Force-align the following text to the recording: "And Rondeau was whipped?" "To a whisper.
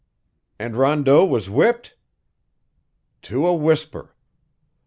"And 0.57 0.75
Rondeau 0.77 1.23
was 1.23 1.47
whipped?" 1.47 1.95
"To 3.21 3.45
a 3.45 3.53
whisper. 3.55 4.15